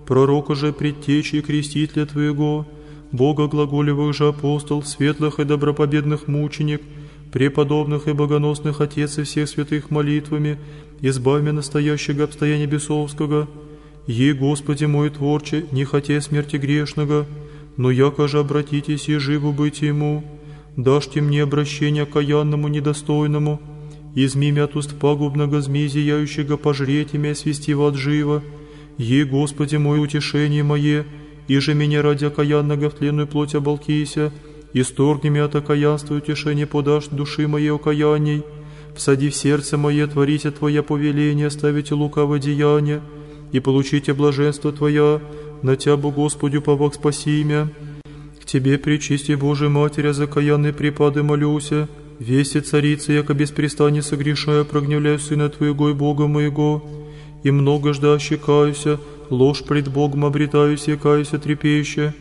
пророка 0.05 0.55
же 0.55 0.73
предтечи 0.73 1.37
и 1.37 1.41
крестителя 1.41 2.05
Твоего, 2.05 2.65
Бога 3.11 3.47
глаголевых 3.47 4.13
же 4.13 4.27
апостол, 4.27 4.83
светлых 4.83 5.39
и 5.39 5.45
добропобедных 5.45 6.27
мученик, 6.27 6.81
преподобных 7.31 8.07
и 8.07 8.13
богоносных 8.13 8.81
Отец 8.81 9.17
и 9.17 9.23
всех 9.23 9.47
святых 9.49 9.91
молитвами, 9.91 10.57
избавь 11.01 11.41
меня 11.41 11.53
настоящего 11.53 12.23
обстояния 12.23 12.65
бесовского, 12.65 13.47
Ей, 14.07 14.31
Господи 14.31 14.85
мой 14.85 15.09
Творче, 15.09 15.65
не 15.71 15.83
хотя 15.83 16.21
смерти 16.21 16.55
грешного, 16.55 17.25
но 17.77 17.91
яко 17.91 18.27
же 18.27 18.39
обратитесь 18.39 19.07
и 19.07 19.17
живу 19.17 19.53
быть 19.53 19.81
ему, 19.81 20.23
дашьте 20.75 21.21
мне 21.21 21.43
обращение 21.43 22.05
каянному 22.05 22.67
недостойному, 22.67 23.61
изми 24.15 24.51
мя 24.51 24.65
от 24.65 24.75
уст 24.75 24.97
пагубного 24.99 25.61
змей 25.61 25.87
зияющего 25.87 26.57
пожреть 26.57 27.13
имя 27.13 27.35
свести 27.35 27.73
в 27.73 27.83
ад 27.83 27.95
живо, 27.95 28.43
Ей, 28.97 29.25
Господи 29.25 29.75
мой, 29.75 30.03
утешение 30.03 30.63
мое, 30.63 31.05
и 31.47 31.59
же 31.59 31.75
меня 31.75 32.01
ради 32.01 32.25
окаянного 32.25 32.89
в 32.89 32.95
тленную 32.95 33.27
плоть 33.27 33.53
оболкися, 33.53 34.31
исторгни 34.73 35.29
меня 35.29 35.45
от 35.45 35.55
окаянства 35.55 36.15
и 36.15 36.17
утешение 36.17 36.65
подашь 36.65 37.07
души 37.07 37.47
моей 37.47 37.71
окаянней, 37.71 38.43
всади 38.95 39.29
в 39.29 39.35
сердце 39.35 39.77
мое, 39.77 40.07
творите 40.07 40.49
Твоя 40.49 40.81
повеление, 40.81 41.51
ставите 41.51 41.93
лукавое 41.93 42.39
деяние, 42.39 43.01
и 43.51 43.59
получите 43.59 44.13
блаженство 44.13 44.71
Твоя, 44.71 45.21
на 45.61 45.75
Тябу, 45.75 46.11
Господю, 46.11 46.61
повак 46.61 46.95
спаси 46.95 47.41
имя. 47.41 47.69
К 48.41 48.45
Тебе, 48.45 48.77
причисти 48.77 49.33
Божия 49.33 49.69
Матеря, 49.69 50.13
закаянные 50.13 50.73
припады 50.73 51.23
молюся, 51.23 51.87
веси 52.19 52.61
царица, 52.61 53.13
яко 53.13 53.33
беспрестанне 53.33 54.01
согрешая, 54.01 54.63
прогневляю 54.63 55.19
Сына 55.19 55.49
Твоего 55.49 55.89
и 55.89 55.93
Бога 55.93 56.27
моего, 56.27 56.83
и 57.43 57.51
много 57.51 57.93
жда 57.93 58.19
щекаюся, 58.19 58.99
ложь 59.29 59.63
пред 59.63 59.87
Богом 59.89 60.25
обретаюсь, 60.25 60.87
якаюся 60.87 61.37
трепеща. 61.37 62.13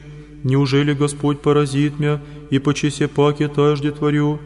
Неужели 0.43 0.93
Господь 0.93 1.41
поразит 1.41 1.99
мя, 1.99 2.21
и 2.51 2.59
по 2.59 2.75
чесе 2.75 3.09
паки 3.09 3.49
тажде 3.49 3.91
творю? 3.91 4.39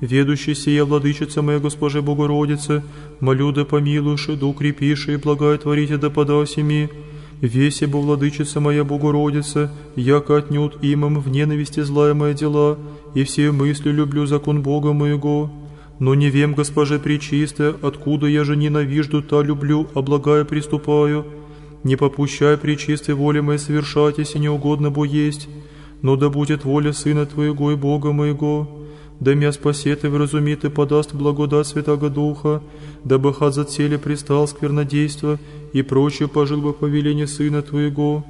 Ведущий 0.00 0.54
сия 0.54 0.84
владычица 0.84 1.42
моя 1.42 1.58
Госпоже 1.58 2.02
Богородице, 2.02 2.84
молю 3.20 3.50
да 3.50 3.64
помилуйши, 3.64 4.36
да 4.36 4.46
укрепиши 4.46 5.14
и 5.14 5.16
благая 5.16 5.58
творите 5.58 5.96
да 5.96 6.10
подаси 6.10 6.60
ми, 7.42 7.48
Весе 7.48 7.86
бы, 7.86 8.00
владычица 8.00 8.60
моя 8.60 8.84
Богородица, 8.84 9.70
яко 9.96 10.36
отнюдь 10.36 10.76
имам 10.82 11.20
в 11.20 11.28
ненависти 11.28 11.80
злая 11.80 12.14
моя 12.14 12.34
дела, 12.34 12.78
и 13.14 13.24
все 13.24 13.52
мысли 13.52 13.90
люблю 13.90 14.26
закон 14.26 14.62
Бога 14.62 14.92
моего. 14.92 15.50
Но 15.98 16.14
не 16.14 16.30
вем, 16.30 16.54
госпоже 16.54 16.98
пречистая, 16.98 17.74
откуда 17.82 18.26
я 18.26 18.44
же 18.44 18.56
ненавижду, 18.56 19.22
та 19.22 19.42
люблю, 19.42 19.86
а 19.94 20.02
благая 20.02 20.44
приступаю. 20.44 21.24
Не 21.84 21.96
попущай 21.96 22.56
пречистой 22.56 23.14
воли 23.14 23.40
моей 23.40 23.58
совершать, 23.58 24.18
если 24.18 24.38
не 24.38 24.48
угодно 24.48 24.90
бо 24.90 25.04
есть, 25.04 25.48
но 26.02 26.16
да 26.16 26.28
будет 26.28 26.64
воля 26.64 26.92
Сына 26.92 27.26
Твоего 27.26 27.72
и 27.72 27.76
Бога 27.76 28.12
моего 28.12 28.77
да 29.20 29.34
мя 29.34 29.50
и 29.50 30.06
вразумит 30.06 30.64
и 30.64 30.68
подаст 30.70 31.12
благодать 31.12 31.66
Святого 31.66 32.08
Духа, 32.08 32.62
дабы 33.04 33.34
хат 33.34 33.54
за 33.54 33.64
цели 33.64 33.96
пристал 33.96 34.46
сквернодейство 34.46 35.38
и 35.72 35.82
прочее 35.82 36.28
пожил 36.28 36.60
бы 36.60 36.72
повеление 36.72 37.26
Сына 37.26 37.62
Твоего. 37.62 38.24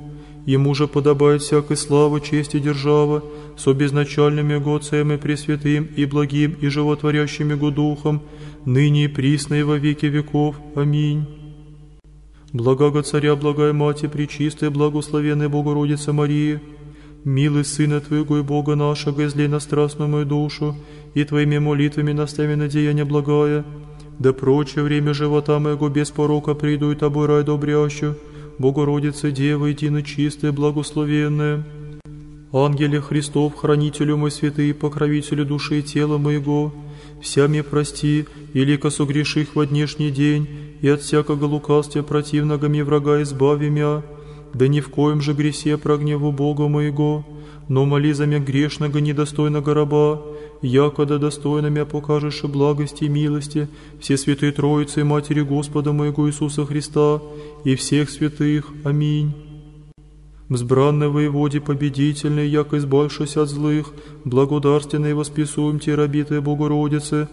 Ему 0.47 0.75
же 0.75 0.89
подобает 0.89 1.43
всякой 1.43 1.77
слава, 1.77 2.23
честь 2.23 2.55
и 2.55 2.61
держава, 2.61 3.23
со 3.59 3.75
безначальными 3.75 4.55
Его 4.55 4.79
и 4.79 5.19
Пресвятым, 5.19 5.89
и 5.95 6.07
благим, 6.07 6.57
и 6.59 6.69
животворящим 6.69 7.51
Его 7.51 7.71
Духом, 7.71 8.23
ныне 8.65 9.05
и 9.05 9.09
присно 9.09 9.55
и 9.55 9.63
во 9.63 9.77
веки 9.77 10.07
веков. 10.07 10.57
Аминь. 10.75 11.27
Благого 12.55 13.03
Царя, 13.03 13.37
благая 13.37 13.75
Мати, 13.75 14.07
Пречистая, 14.07 14.71
благословенная 14.71 15.51
Богородица 15.51 16.15
Мария, 16.15 16.63
Милый 17.25 17.65
Сына 17.65 18.01
Твоего 18.01 18.39
и 18.39 18.43
Бога 18.43 18.75
нашего, 18.75 19.27
излей 19.27 19.49
на 19.49 19.61
страстную 19.61 20.09
мою 20.09 20.25
душу, 20.25 20.77
и 21.15 21.25
Твоими 21.25 21.59
молитвами 21.59 22.13
настави 22.13 22.55
на 22.55 22.69
деяние 22.69 23.05
благое, 23.05 23.65
да 24.19 24.33
прочее 24.33 24.85
время 24.85 25.15
живота 25.15 25.59
моего 25.59 25.89
без 25.89 26.11
порока 26.11 26.55
приду 26.55 26.93
и 26.93 26.95
Тобой 26.95 27.27
рай 27.27 27.45
добрящу, 27.45 28.17
Богородица 28.59 29.31
Дева, 29.31 29.67
едино 29.67 30.03
чистая, 30.03 30.53
благословенная. 30.53 31.65
Ангеле 32.53 33.01
Христов, 33.01 33.55
хранителю 33.57 34.17
мой 34.17 34.31
святый, 34.31 34.73
покровителю 34.73 35.45
души 35.45 35.81
и 35.81 35.83
тела 35.83 36.19
моего, 36.19 36.73
вся 37.21 37.47
мне 37.47 37.63
прости, 37.63 38.27
илико 38.55 38.91
согреших 38.91 39.55
во 39.55 39.67
днешний 39.67 40.11
день, 40.11 40.49
и 40.81 40.89
от 40.89 41.03
всякого 41.03 41.45
лукавствия 41.45 42.03
противного 42.03 42.69
мне 42.69 42.85
врага 42.85 43.23
избави 43.23 43.69
мя, 43.69 44.03
да 44.55 44.69
ни 44.69 44.81
в 44.81 44.89
коем 44.89 45.21
же 45.21 45.33
гресе 45.33 45.77
прогневу 45.77 46.33
Бога 46.33 46.69
моего, 46.69 47.25
но 47.69 47.85
моли 47.85 48.13
за 48.13 48.27
меня 48.27 48.39
грешного 48.39 48.99
недостойного 48.99 49.75
раба, 49.75 50.23
якода 50.63 51.19
достойно 51.19 51.69
мя 51.69 51.85
покажешь 51.85 52.43
благости 52.45 53.05
и 53.05 53.09
милости 53.09 53.69
все 54.01 54.17
святые 54.17 54.53
Троицы 54.53 55.01
и 55.01 55.05
Матери 55.05 55.43
Господа 55.43 55.93
моего 55.93 56.29
Иисуса 56.29 56.65
Христа 56.65 57.21
и 57.65 57.75
всех 57.75 58.11
святых. 58.11 58.73
Аминь. 58.85 59.35
Взбранный 60.49 61.09
воеводе 61.09 61.61
победительный, 61.61 62.49
яко 62.49 62.79
избавшись 62.79 63.37
от 63.37 63.51
злых, 63.51 63.93
благодарственный 64.25 65.13
восписуем 65.13 65.79
те 65.79 65.95
рабитые 65.95 66.41
Богородице, 66.41 67.29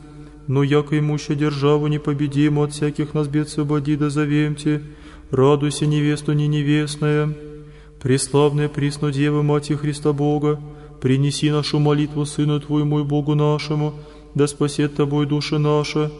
но 0.47 0.63
яко 0.63 0.99
имуща 0.99 1.33
державу 1.33 1.87
непобедиму 1.87 2.63
от 2.63 2.73
всяких 2.73 3.13
нас 3.13 3.29
бед 3.29 3.47
свободи 3.47 3.95
да 3.95 4.09
завемте, 4.09 4.81
радуйся, 5.31 5.85
невесту 5.85 6.33
не 6.33 6.47
невестная, 6.47 7.33
преславная 8.01 8.69
присно 8.69 9.11
Дева 9.11 9.41
Мати 9.41 9.73
Христа 9.73 10.13
Бога, 10.13 10.59
принеси 11.01 11.51
нашу 11.51 11.79
молитву 11.79 12.25
Сыну 12.25 12.59
Твоему 12.59 12.99
и 12.99 13.03
Богу 13.03 13.35
нашему, 13.35 13.93
да 14.33 14.47
спасет 14.47 14.95
Тобой 14.95 15.25
души 15.25 15.57
наша. 15.57 16.11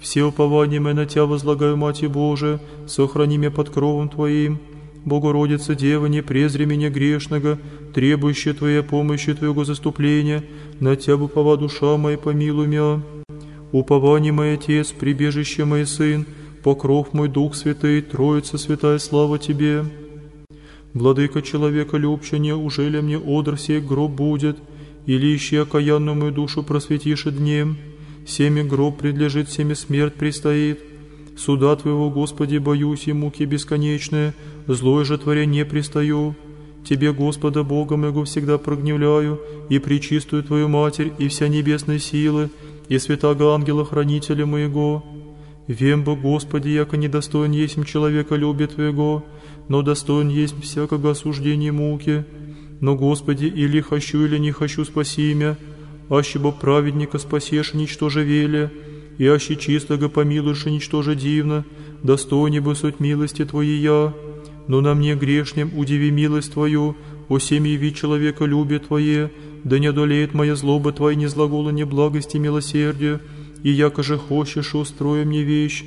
Все 0.00 0.24
упования 0.24 0.80
мы 0.80 0.94
на 0.94 1.06
Тебя 1.06 1.24
возлагаю, 1.24 1.76
Мати 1.76 2.06
Божия, 2.06 2.60
сохрани 2.86 3.38
меня 3.38 3.50
под 3.50 3.70
кровом 3.70 4.08
Твоим. 4.08 4.58
Богородица 5.04 5.76
Дева, 5.76 6.06
не 6.06 6.20
презри 6.20 6.66
меня 6.66 6.90
грешного, 6.90 7.58
требующая 7.94 8.54
Твоей 8.54 8.82
помощи 8.82 9.34
Твоего 9.34 9.64
заступления, 9.64 10.44
на 10.80 10.96
Тебя 10.96 11.16
упова 11.16 11.56
душа 11.56 11.96
моя, 11.96 12.18
помилуй 12.18 12.66
меня. 12.66 13.00
Упование 13.72 14.32
мой 14.32 14.54
Отец, 14.54 14.92
прибежище 14.92 15.64
мой 15.64 15.86
Сын, 15.86 16.26
покров 16.66 17.12
мой 17.12 17.28
Дух 17.28 17.54
Святый, 17.54 18.02
Троица 18.02 18.58
Святая, 18.58 18.98
слава 18.98 19.38
Тебе. 19.38 19.84
Владыка 20.94 21.40
человека 21.40 21.96
любче, 21.96 22.38
ужели 22.54 23.00
мне 23.00 23.18
одр 23.18 23.56
сей 23.56 23.80
гроб 23.80 24.10
будет, 24.10 24.58
или 25.06 25.36
ищи 25.36 25.58
окаянную 25.58 26.16
мою 26.16 26.32
душу 26.32 26.64
просветишь 26.64 27.22
днем, 27.22 27.76
семи 28.26 28.64
гроб 28.64 28.98
предлежит, 28.98 29.48
семи 29.48 29.76
смерть 29.76 30.14
предстоит. 30.14 30.80
Суда 31.38 31.76
Твоего, 31.76 32.10
Господи, 32.10 32.58
боюсь 32.58 33.06
и 33.06 33.12
муки 33.12 33.44
бесконечные, 33.44 34.34
злое 34.66 35.04
же 35.04 35.18
творя 35.18 35.44
не 35.44 35.64
пристаю. 35.64 36.34
Тебе, 36.84 37.12
Господа 37.12 37.62
Бога 37.62 37.96
моего, 37.96 38.24
всегда 38.24 38.58
прогневляю, 38.58 39.40
и 39.68 39.78
причистую 39.78 40.42
Твою 40.42 40.66
Матерь, 40.66 41.12
и 41.16 41.28
вся 41.28 41.46
небесные 41.46 42.00
силы, 42.00 42.50
и 42.88 42.98
святого 42.98 43.54
ангела-хранителя 43.54 44.46
моего, 44.46 45.04
Вем 45.68 46.04
бы, 46.04 46.14
Господи, 46.14 46.68
яко 46.68 46.96
недостоин 46.96 47.50
есть 47.50 47.84
человека 47.86 48.36
любит 48.36 48.74
Твоего, 48.74 49.24
но 49.68 49.82
достоин 49.82 50.28
есть 50.28 50.54
всякого 50.62 51.10
осуждения 51.10 51.72
муки. 51.72 52.24
Но, 52.80 52.94
Господи, 52.94 53.46
или 53.46 53.80
хочу, 53.80 54.24
или 54.24 54.38
не 54.38 54.52
хочу, 54.52 54.84
спаси 54.84 55.32
имя, 55.32 55.56
аще 56.08 56.38
бы 56.38 56.52
праведника 56.52 57.18
спасешь, 57.18 57.74
ничтоже 57.74 58.22
веле, 58.22 58.70
и 59.18 59.26
аще 59.26 59.56
чистого 59.56 60.08
помилуешь, 60.08 60.66
ничтоже 60.66 61.16
дивно, 61.16 61.64
достойнее 62.02 62.60
бы 62.60 62.74
суть 62.76 63.00
милости 63.00 63.44
Твоей 63.44 63.80
я. 63.80 64.14
Но 64.68 64.80
на 64.80 64.94
мне 64.94 65.14
грешнем 65.14 65.76
удиви 65.76 66.10
милость 66.10 66.52
Твою, 66.52 66.96
о 67.28 67.38
семьи 67.38 67.76
вид 67.76 67.96
человека 67.96 68.44
любит 68.44 68.86
Твое, 68.86 69.32
да 69.64 69.78
не 69.80 69.88
одолеет 69.88 70.32
моя 70.32 70.54
злоба 70.54 70.92
Твоя 70.92 71.16
не 71.16 71.26
злагола 71.26 71.70
неблагости 71.70 72.36
и 72.36 72.40
милосердия, 72.40 73.20
и 73.66 73.70
яко 73.70 74.04
же 74.04 74.16
хочешь, 74.16 74.76
устрой 74.76 75.24
мне 75.24 75.42
вещь. 75.42 75.84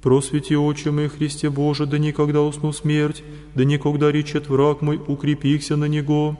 Просвети, 0.00 0.56
Отче 0.56 0.90
мой, 0.92 1.08
Христе 1.08 1.50
Боже, 1.50 1.84
да 1.84 1.98
никогда 1.98 2.40
усну 2.40 2.72
смерть, 2.72 3.22
да 3.54 3.66
никогда 3.66 4.10
речет 4.10 4.48
враг 4.48 4.80
мой, 4.80 4.98
укрепихся 5.06 5.76
на 5.76 5.84
него. 5.84 6.38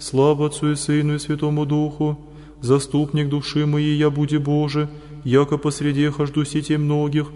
Слава 0.00 0.46
Отцу 0.46 0.72
и 0.72 0.74
Сыну 0.74 1.14
и 1.14 1.18
Святому 1.20 1.66
Духу, 1.66 2.18
заступник 2.60 3.28
души 3.28 3.64
моей, 3.64 3.96
я 3.96 4.10
буди 4.10 4.38
Боже, 4.38 4.88
яко 5.22 5.56
посреди 5.56 6.08
хожду 6.08 6.44
сети 6.44 6.76
многих, 6.76 7.28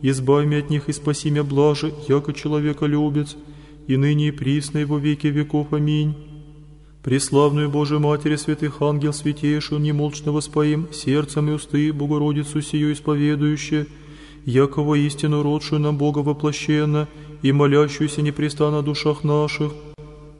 избавь 0.00 0.46
меня 0.46 0.60
от 0.60 0.70
них 0.70 0.88
и 0.88 0.92
спаси 0.92 1.30
меня 1.30 1.44
блаже, 1.44 1.92
яко 2.08 2.32
человека 2.32 2.86
любец, 2.86 3.36
и 3.86 3.98
ныне 3.98 4.28
и 4.28 4.30
присно 4.30 4.78
и 4.78 4.84
во 4.86 4.96
веки 4.96 5.26
веков. 5.26 5.74
Аминь. 5.74 6.31
Преславную 7.02 7.68
Божию 7.68 7.98
Матери 7.98 8.36
святых 8.36 8.80
ангел 8.80 9.12
святейшую, 9.12 9.80
немолчно 9.80 10.30
воспоим, 10.30 10.86
сердцем 10.92 11.50
и 11.50 11.52
усты 11.52 11.92
Богородицу 11.92 12.62
сию 12.62 12.92
исповедующую, 12.92 13.86
якого 14.44 14.94
истину 14.94 15.42
родшую 15.42 15.80
нам 15.80 15.98
Бога 15.98 16.20
воплощенно 16.20 17.08
и 17.42 17.50
молящуюся 17.50 18.22
непрестанно 18.22 18.78
о 18.78 18.82
душах 18.82 19.24
наших, 19.24 19.72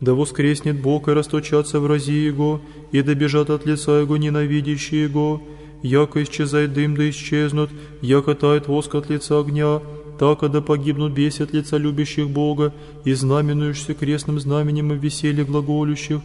да 0.01 0.15
воскреснет 0.15 0.81
Бог 0.81 1.09
и 1.09 1.13
расточатся 1.13 1.81
врази 1.81 2.15
Его, 2.15 2.61
и 2.93 3.03
добежат 3.03 3.51
от 3.51 3.67
лица 3.67 3.99
Его 3.99 4.17
ненавидящие 4.17 5.03
Его, 5.03 5.43
яко 5.83 6.23
исчезает 6.23 6.75
дым, 6.75 6.95
да 6.95 7.11
исчезнут, 7.11 7.71
яко 8.03 8.37
тает 8.37 8.69
воск 8.69 8.95
от 8.95 9.11
лица 9.11 9.41
огня, 9.41 9.81
так, 10.17 10.49
да 10.49 10.61
погибнут 10.61 11.13
беси 11.13 11.43
от 11.43 11.53
лица 11.53 11.77
любящих 11.77 12.31
Бога, 12.31 12.73
и 13.05 13.15
знаменуешься 13.15 13.95
крестным 13.95 14.39
знаменем 14.39 14.93
и 14.93 14.97
веселье 14.97 15.45
глаголющих. 15.45 16.21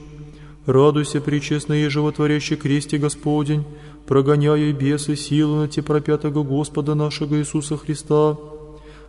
Радуйся, 0.67 1.21
причестный 1.21 1.85
и 1.85 1.87
животворящий 1.87 2.57
кресте 2.57 2.97
Господень, 2.97 3.63
прогоняя 4.05 4.73
бесы 4.73 5.15
силы 5.15 5.61
на 5.61 5.67
те 5.69 5.81
пропятого 5.81 6.43
Господа 6.43 6.93
нашего 6.93 7.39
Иисуса 7.39 7.77
Христа, 7.77 8.35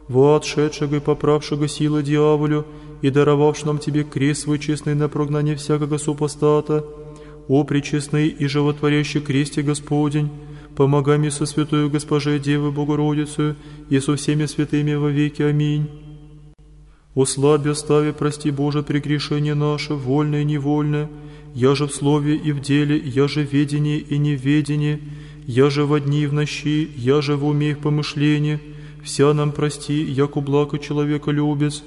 во 0.06 0.36
отшедшего 0.36 0.94
и 0.94 1.00
поправшего 1.00 1.66
силы 1.66 2.04
дьяволю, 2.04 2.64
и 3.02 3.10
даровавши 3.10 3.66
нам 3.66 3.80
Тебе 3.80 4.04
крест 4.04 4.42
свой 4.42 4.60
честный 4.60 4.94
на 4.94 5.08
прогнание 5.08 5.56
всякого 5.56 5.98
супостата, 5.98 6.84
о 7.48 7.64
пречестный 7.64 8.28
и 8.28 8.46
животворящий 8.46 9.20
кресте 9.20 9.62
Господень, 9.62 10.30
помогай 10.76 11.18
мне 11.18 11.32
со 11.32 11.44
святою 11.44 11.90
Госпожей 11.90 12.38
Девы 12.38 12.70
Богородицей 12.70 13.56
и 13.90 13.98
со 13.98 14.14
всеми 14.14 14.46
святыми 14.46 14.94
во 14.94 15.10
веки. 15.10 15.42
Аминь. 15.42 16.07
О 17.14 17.24
слабе 17.24 17.70
остави, 17.70 18.12
прости 18.12 18.50
Боже, 18.50 18.82
прегрешение 18.82 19.54
наше, 19.54 19.94
вольное 19.94 20.42
и 20.42 20.44
невольное, 20.44 21.08
я 21.54 21.74
же 21.74 21.86
в 21.86 21.94
слове 21.94 22.36
и 22.36 22.52
в 22.52 22.60
деле, 22.60 22.96
я 22.96 23.26
же 23.26 23.44
в 23.44 23.52
ведении 23.52 23.98
и 23.98 24.18
неведении, 24.18 25.00
я 25.46 25.70
же 25.70 25.84
во 25.84 25.98
дни 25.98 26.22
и 26.22 26.26
в 26.26 26.32
ночи, 26.32 26.88
я 26.96 27.20
же 27.22 27.36
в 27.36 27.46
уме 27.46 27.70
и 27.70 27.74
в 27.74 27.78
помышлении, 27.78 28.60
вся 29.02 29.32
нам 29.32 29.52
прости, 29.52 30.02
яку 30.02 30.40
благо 30.40 30.78
человека 30.78 31.30
любец. 31.30 31.82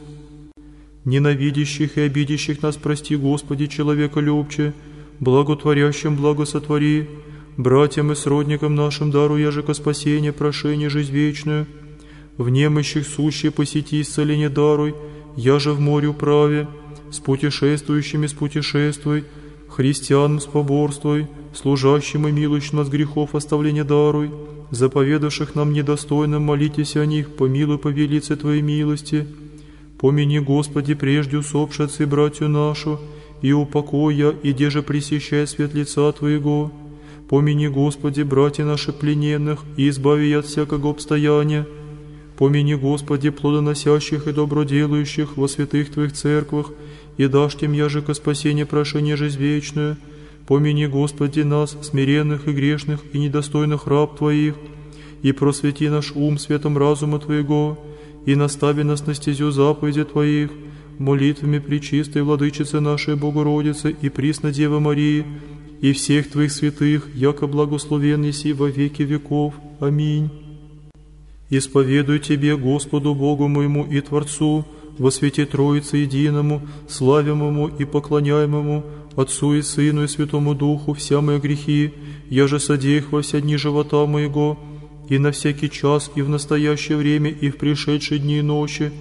Ненавидящих 1.06 1.98
и 1.98 2.02
обидящих 2.02 2.62
нас 2.62 2.76
прости, 2.76 3.16
Господи, 3.16 3.68
человека 3.68 4.20
любче, 4.20 4.74
благотворящим 5.20 6.16
благо 6.16 6.46
сотвори, 6.46 7.08
братьям 7.58 8.12
и 8.12 8.16
сродникам 8.16 8.76
нашим 8.76 9.12
дару 9.12 9.38
я 9.38 9.52
же 9.52 9.64
ко 9.64 9.74
спасение, 9.74 10.34
прошение, 10.34 10.90
жизнь 10.90 11.14
вечную, 11.14 11.68
в 12.42 12.50
немощих 12.50 13.08
сущие 13.08 13.52
посети 13.52 14.02
исцеление 14.02 14.50
даруй, 14.50 14.96
я 15.36 15.60
же 15.60 15.72
в 15.72 15.80
море 15.80 16.08
управе, 16.08 16.68
с 17.12 17.20
путешествующими 17.20 18.28
спутешествуй, 18.28 19.26
христианам 19.68 20.40
споборствуй, 20.40 21.28
служащим 21.54 22.28
и 22.28 22.32
милующим 22.32 22.80
нас 22.80 22.90
грехов 22.90 23.36
оставления 23.36 23.84
даруй, 23.84 24.32
заповедавших 24.72 25.56
нам 25.56 25.74
недостойным 25.74 26.44
молитесь 26.44 26.96
о 26.96 27.06
них, 27.06 27.36
помилуй 27.36 27.78
по 27.78 27.90
велице 27.90 28.36
Твоей 28.36 28.62
милости. 28.62 29.28
Помяни, 30.00 30.40
Господи, 30.40 30.96
прежде 30.96 31.38
усопшие 31.38 31.86
отцы 31.86 32.08
братью 32.08 32.50
нашу, 32.50 33.00
и 33.42 33.52
упокоя, 33.52 34.32
и 34.44 34.54
деже 34.54 34.82
пресещай 34.82 35.46
свет 35.46 35.74
лица 35.74 36.12
Твоего. 36.12 36.72
Помяни, 37.30 37.68
Господи, 37.68 38.24
братья 38.24 38.66
наши 38.66 38.92
плененных, 38.94 39.60
и 39.78 39.90
избави 39.90 40.34
от 40.34 40.46
всякого 40.46 40.90
обстояния. 40.90 41.68
Помяни, 42.42 42.74
Господи, 42.74 43.30
плодоносящих 43.30 44.28
и 44.28 44.32
доброделающих 44.32 45.38
во 45.38 45.48
святых 45.48 45.92
Твоих 45.92 46.14
церквах, 46.14 46.72
и 47.18 47.28
дашь 47.28 47.56
тем 47.56 47.72
яжеко 47.72 48.16
спасение 48.16 48.66
прошение 48.66 49.16
жизнь 49.16 49.38
вечную. 49.38 49.96
Помяни, 50.48 50.88
Господи, 50.88 51.42
нас, 51.42 51.78
смиренных 51.84 52.48
и 52.48 52.52
грешных, 52.52 53.02
и 53.14 53.20
недостойных 53.20 53.86
раб 53.86 54.18
Твоих, 54.18 54.56
и 55.22 55.32
просвети 55.34 55.88
наш 55.88 56.14
ум 56.16 56.40
светом 56.40 56.80
разума 56.80 57.20
Твоего, 57.20 57.78
и 58.26 58.34
настави 58.34 58.82
нас 58.82 59.06
на 59.06 59.14
стезю 59.14 59.52
заповеди 59.52 60.04
Твоих, 60.04 60.50
молитвами 60.98 61.60
Пречистой 61.60 62.24
Владычицы 62.24 62.80
нашей 62.80 63.18
Богородицы 63.18 63.96
и 64.02 64.10
Присно 64.10 64.52
Девы 64.52 64.80
Марии, 64.80 65.26
и 65.80 65.94
всех 65.94 66.32
Твоих 66.32 66.52
святых, 66.52 67.08
яко 67.14 67.46
благословен 67.46 68.24
еси 68.24 68.52
во 68.54 68.68
веки 68.68 69.04
веков. 69.04 69.54
Аминь. 69.80 70.41
Исповедую 71.52 72.20
Тебе, 72.20 72.56
Господу 72.56 73.14
Богу 73.14 73.50
моему 73.50 73.86
и 73.86 74.00
Творцу, 74.00 74.66
во 74.98 75.12
свете 75.12 75.46
Троицы 75.46 75.98
Единому, 75.98 76.62
славимому 76.88 77.68
и 77.68 77.84
поклоняемому, 77.84 78.86
Отцу 79.18 79.56
и 79.56 79.62
Сыну 79.62 80.06
и 80.06 80.08
Святому 80.08 80.56
Духу, 80.56 80.94
вся 80.94 81.20
мои 81.20 81.40
грехи, 81.40 81.92
я 82.30 82.48
же 82.48 82.58
содеях 82.58 83.12
во 83.12 83.22
все 83.22 83.42
дни 83.42 83.58
живота 83.58 84.06
моего, 84.06 84.58
и 85.10 85.18
на 85.18 85.34
всякий 85.34 85.70
час, 85.70 86.10
и 86.16 86.22
в 86.22 86.30
настоящее 86.30 86.98
время, 86.98 87.30
и 87.30 87.50
в 87.50 87.58
пришедшие 87.58 88.20
дни 88.20 88.38
и 88.40 88.42
ночи, 88.42 88.94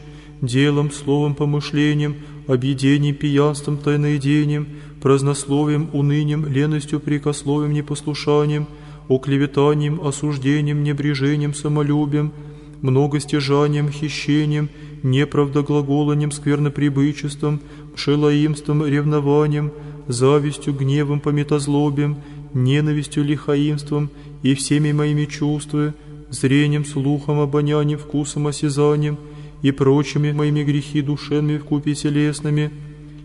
делом, 0.42 0.90
словом, 0.90 1.36
помышлением, 1.36 2.16
объедением, 2.48 3.14
пьянством, 3.14 3.78
тайноедением, 3.78 4.66
празднословием, 5.00 5.88
унынием, 5.92 6.46
леностью, 6.46 6.98
прикословием, 6.98 7.72
непослушанием, 7.72 8.66
оклеветанием, 9.10 10.00
осуждением, 10.00 10.84
небрежением, 10.84 11.52
самолюбием, 11.52 12.32
многостяжанием, 12.80 13.90
хищением, 13.90 14.70
неправдоглаголанием, 15.02 16.30
скверноприбычеством, 16.30 17.60
шелоимством, 17.96 18.86
ревнованием, 18.86 19.72
завистью, 20.06 20.74
гневом, 20.74 21.18
пометозлобием, 21.20 22.18
ненавистью, 22.54 23.24
лихаимством 23.24 24.10
и 24.42 24.54
всеми 24.54 24.92
моими 24.92 25.24
чувствами, 25.24 25.92
зрением, 26.30 26.84
слухом, 26.84 27.40
обонянием, 27.40 27.98
вкусом, 27.98 28.46
осязанием 28.46 29.18
и 29.62 29.72
прочими 29.72 30.30
моими 30.30 30.62
грехи 30.62 31.02
душевными 31.02 31.58
вкупе 31.58 31.94
телесными, 31.94 32.70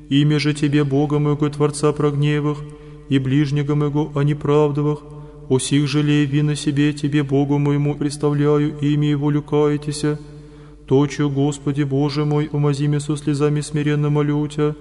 имя 0.09 0.39
же 0.39 0.53
Тебе, 0.55 0.83
Бога 0.83 1.19
моего, 1.19 1.47
Творца 1.49 1.91
прогневых, 1.93 2.57
и 3.07 3.19
ближнего 3.19 3.75
моего 3.75 4.11
о 4.15 4.23
неправдовых, 4.23 4.99
о 5.49 5.59
сих 5.59 5.87
жалея 5.87 6.25
вина 6.25 6.55
себе 6.55 6.93
Тебе, 6.93 7.23
Богу 7.23 7.57
моему, 7.57 7.95
представляю, 7.95 8.77
имя 8.79 9.09
Его 9.09 9.29
люкаетеся, 9.29 10.19
Точу, 10.87 11.29
Господи 11.29 11.83
Боже 11.83 12.25
мой, 12.25 12.49
умози 12.51 12.87
со 12.99 13.15
слезами 13.17 13.61
смиренно 13.61 14.09
молю 14.09 14.47
Тебя, 14.47 14.75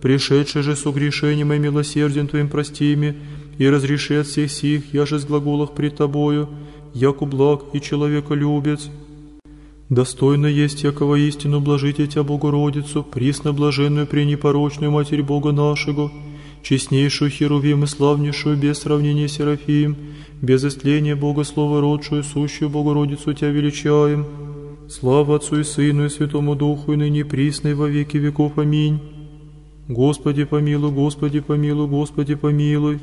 пришедший 0.00 0.62
же 0.62 0.76
с 0.76 0.86
угрешением 0.86 1.52
и 1.52 1.58
милосердием 1.58 2.28
Твоим 2.28 2.48
прости 2.48 2.96
мне, 2.96 3.16
и 3.58 3.68
разреши 3.68 4.20
от 4.20 4.26
всех 4.26 4.50
сих, 4.50 4.94
я 4.94 5.04
же 5.04 5.18
с 5.18 5.24
глаголах 5.24 5.72
пред 5.72 5.96
Тобою, 5.96 6.48
яку 6.94 7.26
благ 7.26 7.62
и 7.72 7.80
человеколюбец. 7.80 8.90
Достойно 9.90 10.46
есть 10.46 10.84
якого 10.84 11.16
истину 11.16 11.60
блажите 11.60 12.06
Тебя, 12.06 12.22
Богородицу, 12.22 13.02
присно 13.02 13.52
блаженную 13.52 14.06
пренепорочную 14.06 14.90
Матерь 14.92 15.22
Бога 15.22 15.52
нашего, 15.52 16.10
честнейшую 16.62 17.30
Херувим 17.30 17.84
и 17.84 17.86
славнейшую 17.86 18.56
без 18.56 18.78
сравнения 18.78 19.28
Серафим, 19.28 19.96
без 20.42 20.64
истления 20.64 21.16
Бога 21.16 21.44
Слова 21.44 21.80
родшую, 21.80 22.24
сущую 22.24 22.70
Богородицу 22.70 23.32
Тебя 23.34 23.50
величаем. 23.50 24.26
Слава 24.88 25.36
Отцу 25.36 25.60
и 25.60 25.64
Сыну 25.64 26.06
и 26.06 26.08
Святому 26.08 26.56
Духу, 26.56 26.92
и 26.92 26.96
ныне 26.96 27.24
присно 27.24 27.74
во 27.74 27.88
веки 27.88 28.16
веков. 28.16 28.58
Аминь. 28.58 29.00
Господи 29.88 30.44
помилуй, 30.44 30.90
Господи 30.90 31.40
помилуй, 31.40 31.86
Господи 31.86 32.34
помилуй. 32.34 32.98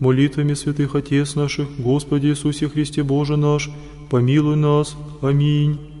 Молитвами 0.00 0.54
святых 0.54 0.94
Отец 0.94 1.34
наших, 1.34 1.68
Господи 1.78 2.26
Иисусе 2.26 2.68
Христе 2.68 3.02
Боже 3.02 3.36
наш, 3.36 3.70
помилуй 4.10 4.56
нас. 4.56 4.96
Аминь. 5.22 5.93